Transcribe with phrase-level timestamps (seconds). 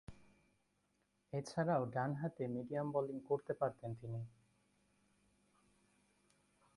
[1.33, 4.21] এছাড়াও ডানহাতে medium bowling করতে পারতেন তিনি।